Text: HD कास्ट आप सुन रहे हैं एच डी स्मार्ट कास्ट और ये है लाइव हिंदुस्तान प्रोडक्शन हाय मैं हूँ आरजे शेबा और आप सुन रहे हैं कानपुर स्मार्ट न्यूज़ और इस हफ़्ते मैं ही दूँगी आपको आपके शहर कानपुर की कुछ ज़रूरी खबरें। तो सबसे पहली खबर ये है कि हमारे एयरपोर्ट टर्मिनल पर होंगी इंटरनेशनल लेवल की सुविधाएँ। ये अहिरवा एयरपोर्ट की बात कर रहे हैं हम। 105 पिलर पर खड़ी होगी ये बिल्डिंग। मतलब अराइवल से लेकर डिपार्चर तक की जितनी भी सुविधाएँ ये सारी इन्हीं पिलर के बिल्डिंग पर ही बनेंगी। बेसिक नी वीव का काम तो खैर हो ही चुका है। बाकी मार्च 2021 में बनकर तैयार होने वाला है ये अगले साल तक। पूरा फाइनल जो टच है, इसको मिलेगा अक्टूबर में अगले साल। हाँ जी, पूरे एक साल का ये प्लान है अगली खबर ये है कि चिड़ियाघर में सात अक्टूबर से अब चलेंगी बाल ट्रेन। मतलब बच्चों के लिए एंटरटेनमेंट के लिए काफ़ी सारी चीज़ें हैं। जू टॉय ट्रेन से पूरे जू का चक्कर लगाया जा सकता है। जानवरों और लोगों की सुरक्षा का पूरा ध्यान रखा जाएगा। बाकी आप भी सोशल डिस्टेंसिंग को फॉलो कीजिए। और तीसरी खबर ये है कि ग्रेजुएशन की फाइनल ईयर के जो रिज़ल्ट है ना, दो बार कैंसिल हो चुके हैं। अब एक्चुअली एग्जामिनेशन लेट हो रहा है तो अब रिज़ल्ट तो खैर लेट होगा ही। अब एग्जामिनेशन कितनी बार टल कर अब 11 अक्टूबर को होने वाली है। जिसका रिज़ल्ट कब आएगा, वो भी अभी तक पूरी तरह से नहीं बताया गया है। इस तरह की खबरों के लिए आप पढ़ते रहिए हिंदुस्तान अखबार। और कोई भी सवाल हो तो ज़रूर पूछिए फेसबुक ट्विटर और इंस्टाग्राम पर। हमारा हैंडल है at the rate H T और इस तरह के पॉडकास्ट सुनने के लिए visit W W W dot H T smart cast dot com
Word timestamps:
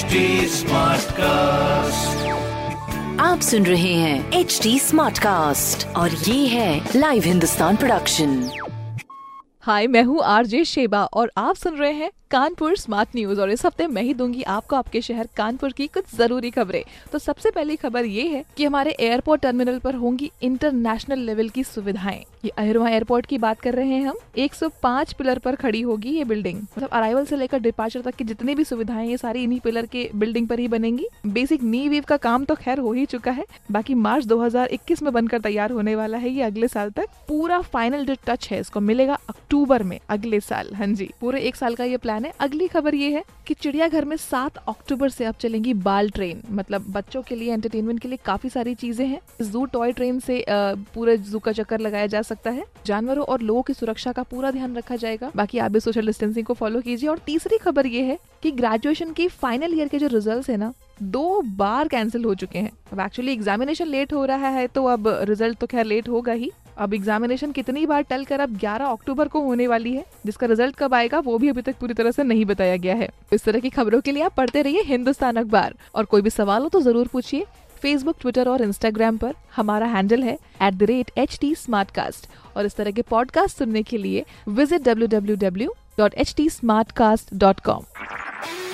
HD 0.00 0.20
कास्ट 1.14 2.28
आप 3.20 3.40
सुन 3.40 3.66
रहे 3.66 3.92
हैं 3.94 4.32
एच 4.32 4.58
डी 4.62 4.78
स्मार्ट 4.78 5.18
कास्ट 5.18 5.86
और 5.96 6.10
ये 6.10 6.46
है 6.46 6.90
लाइव 6.96 7.22
हिंदुस्तान 7.22 7.76
प्रोडक्शन 7.76 8.32
हाय 9.62 9.86
मैं 9.86 10.02
हूँ 10.02 10.22
आरजे 10.24 10.64
शेबा 10.64 11.04
और 11.04 11.32
आप 11.36 11.56
सुन 11.56 11.76
रहे 11.76 11.92
हैं 11.92 12.10
कानपुर 12.30 12.76
स्मार्ट 12.76 13.08
न्यूज़ 13.16 13.40
और 13.40 13.50
इस 13.50 13.64
हफ़्ते 13.66 13.86
मैं 13.86 14.02
ही 14.02 14.12
दूँगी 14.14 14.42
आपको 14.42 14.76
आपके 14.76 15.00
शहर 15.02 15.28
कानपुर 15.36 15.72
की 15.72 15.86
कुछ 15.86 16.14
ज़रूरी 16.16 16.50
खबरें। 16.50 16.82
तो 17.12 17.18
सबसे 17.18 17.50
पहली 17.50 17.76
खबर 17.76 18.04
ये 18.04 18.26
है 18.28 18.44
कि 18.56 18.64
हमारे 18.64 18.90
एयरपोर्ट 18.90 19.42
टर्मिनल 19.42 19.78
पर 19.78 19.94
होंगी 19.94 20.30
इंटरनेशनल 20.42 21.18
लेवल 21.18 21.48
की 21.48 21.64
सुविधाएँ। 21.64 22.24
ये 22.44 22.50
अहिरवा 22.50 22.90
एयरपोर्ट 22.90 23.26
की 23.26 23.38
बात 23.38 23.60
कर 23.60 23.74
रहे 23.74 23.88
हैं 23.88 24.06
हम। 24.06 24.18
105 24.38 25.12
पिलर 25.12 25.38
पर 25.38 25.54
खड़ी 25.54 25.80
होगी 25.80 26.10
ये 26.10 26.24
बिल्डिंग। 26.24 26.58
मतलब 26.58 26.88
अराइवल 26.88 27.24
से 27.24 27.36
लेकर 27.36 27.58
डिपार्चर 27.58 28.00
तक 28.00 28.14
की 28.14 28.24
जितनी 28.24 28.54
भी 28.54 28.64
सुविधाएँ 28.64 29.08
ये 29.08 29.16
सारी 29.16 29.42
इन्हीं 29.44 29.58
पिलर 29.60 29.86
के 29.86 30.08
बिल्डिंग 30.14 30.48
पर 30.48 30.58
ही 30.58 30.68
बनेंगी। 30.68 31.06
बेसिक 31.26 31.62
नी 31.62 31.88
वीव 31.88 32.04
का 32.08 32.16
काम 32.18 32.44
तो 32.44 32.54
खैर 32.54 32.78
हो 32.78 32.92
ही 32.92 33.06
चुका 33.06 33.30
है। 33.30 33.44
बाकी 33.70 33.94
मार्च 33.96 34.26
2021 34.26 35.02
में 35.02 35.12
बनकर 35.12 35.40
तैयार 35.40 35.70
होने 35.70 35.96
वाला 35.96 36.18
है 36.18 36.30
ये 36.30 36.42
अगले 36.42 36.68
साल 36.68 36.90
तक। 36.90 37.08
पूरा 37.28 37.60
फाइनल 37.62 38.04
जो 38.04 38.16
टच 38.26 38.48
है, 38.50 38.60
इसको 38.60 38.80
मिलेगा 38.80 39.18
अक्टूबर 39.28 39.82
में 39.82 39.98
अगले 40.08 40.40
साल। 40.40 40.74
हाँ 40.74 40.86
जी, 40.86 41.10
पूरे 41.20 41.40
एक 41.40 41.56
साल 41.56 41.74
का 41.74 41.84
ये 41.84 41.96
प्लान 41.96 42.18
है 42.24 42.32
अगली 42.40 42.66
खबर 42.68 42.94
ये 42.94 43.10
है 43.10 43.22
कि 43.46 43.54
चिड़ियाघर 43.54 44.04
में 44.04 44.16
सात 44.18 44.56
अक्टूबर 44.68 45.08
से 45.08 45.24
अब 45.24 45.34
चलेंगी 45.40 45.74
बाल 45.76 46.10
ट्रेन। 46.10 46.42
मतलब 46.50 46.84
बच्चों 46.90 47.22
के 47.22 47.34
लिए 47.34 47.52
एंटरटेनमेंट 47.52 48.00
के 48.00 48.08
लिए 48.08 48.18
काफ़ी 48.24 48.48
सारी 48.50 48.74
चीज़ें 48.74 49.06
हैं। 49.06 49.20
जू 49.42 49.64
टॉय 49.66 49.92
ट्रेन 49.92 50.20
से 50.20 50.44
पूरे 50.48 51.16
जू 51.18 51.38
का 51.38 51.52
चक्कर 51.52 51.80
लगाया 51.80 52.06
जा 52.06 52.22
सकता 52.22 52.50
है। 52.50 52.64
जानवरों 52.86 53.24
और 53.24 53.40
लोगों 53.42 53.62
की 53.62 53.74
सुरक्षा 53.74 54.12
का 54.12 54.22
पूरा 54.24 54.50
ध्यान 54.50 54.76
रखा 54.76 54.96
जाएगा। 54.96 55.30
बाकी 55.36 55.58
आप 55.58 55.72
भी 55.72 55.80
सोशल 55.80 56.06
डिस्टेंसिंग 56.06 56.46
को 56.46 56.54
फॉलो 56.54 56.80
कीजिए। 56.80 57.08
और 57.08 57.18
तीसरी 57.26 57.58
खबर 57.58 57.86
ये 57.86 58.02
है 58.02 58.18
कि 58.42 58.50
ग्रेजुएशन 58.52 59.12
की 59.12 59.28
फाइनल 59.30 59.74
ईयर 59.74 59.88
के 59.88 59.98
जो 59.98 60.06
रिज़ल्ट 60.08 60.50
है 60.50 60.56
ना, 60.56 60.72
दो 61.02 61.40
बार 61.42 61.88
कैंसिल 61.88 62.24
हो 62.24 62.34
चुके 62.34 62.58
हैं। 62.58 62.70
अब 62.92 63.00
एक्चुअली 63.00 63.32
एग्जामिनेशन 63.32 63.86
लेट 63.86 64.12
हो 64.12 64.24
रहा 64.24 64.48
है 64.48 64.66
तो 64.66 64.84
अब 64.86 65.08
रिज़ल्ट 65.22 65.58
तो 65.58 65.66
खैर 65.66 65.84
लेट 65.84 66.08
होगा 66.08 66.32
ही। 66.32 66.50
अब 66.80 66.94
एग्जामिनेशन 66.94 67.50
कितनी 67.52 67.84
बार 67.86 68.02
टल 68.02 68.24
कर 68.24 68.40
अब 68.40 68.56
11 68.58 68.86
अक्टूबर 68.86 69.28
को 69.28 69.40
होने 69.40 69.66
वाली 69.66 69.92
है। 69.94 70.04
जिसका 70.26 70.46
रिज़ल्ट 70.46 70.76
कब 70.76 70.94
आएगा, 70.94 71.18
वो 71.18 71.38
भी 71.38 71.48
अभी 71.48 71.62
तक 71.62 71.78
पूरी 71.80 71.94
तरह 71.94 72.10
से 72.10 72.22
नहीं 72.22 72.44
बताया 72.44 72.76
गया 72.76 72.94
है। 72.94 73.08
इस 73.32 73.44
तरह 73.44 73.60
की 73.60 73.70
खबरों 73.70 74.00
के 74.00 74.12
लिए 74.12 74.22
आप 74.22 74.34
पढ़ते 74.34 74.62
रहिए 74.62 74.82
हिंदुस्तान 74.82 75.36
अखबार। 75.36 75.74
और 75.94 76.04
कोई 76.04 76.22
भी 76.22 76.30
सवाल 76.30 76.62
हो 76.62 76.68
तो 76.68 76.80
ज़रूर 76.80 77.08
पूछिए 77.08 77.44
फेसबुक 77.82 78.16
ट्विटर 78.20 78.48
और 78.48 78.62
इंस्टाग्राम 78.62 79.16
पर। 79.16 79.34
हमारा 79.56 79.86
हैंडल 79.86 80.22
है 80.22 80.38
at 80.62 80.74
the 80.74 80.82
rate 80.82 81.10
H 81.18 81.38
T 81.40 81.54
और 82.56 82.66
इस 82.66 82.76
तरह 82.76 82.90
के 82.90 83.02
पॉडकास्ट 83.02 83.58
सुनने 83.58 83.82
के 83.82 83.98
लिए 83.98 84.24
visit 84.48 84.82
W 84.82 85.08
W 85.08 85.36
W 85.36 85.74
dot 85.98 86.14
H 86.14 86.34
T 86.36 86.48
smart 86.50 86.92
cast 86.92 87.34
dot 87.34 87.60
com 87.60 87.84